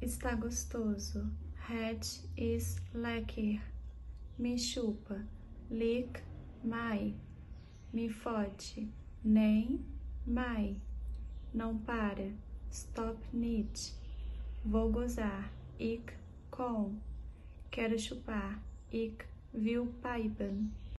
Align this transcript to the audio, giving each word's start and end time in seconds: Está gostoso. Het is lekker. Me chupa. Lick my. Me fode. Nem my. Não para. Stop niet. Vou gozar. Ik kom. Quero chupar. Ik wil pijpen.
Está 0.00 0.36
gostoso. 0.36 1.30
Het 1.54 2.28
is 2.34 2.76
lekker. 2.92 3.60
Me 4.36 4.58
chupa. 4.58 5.24
Lick 5.70 6.22
my. 6.62 7.14
Me 7.90 8.10
fode. 8.10 8.88
Nem 9.22 9.84
my. 10.24 10.76
Não 11.50 11.78
para. 11.78 12.30
Stop 12.70 13.16
niet. 13.30 13.94
Vou 14.62 14.92
gozar. 14.92 15.50
Ik 15.76 16.16
kom. 16.50 17.00
Quero 17.70 17.96
chupar. 17.96 18.58
Ik 18.88 19.26
wil 19.50 19.86
pijpen. 20.00 20.72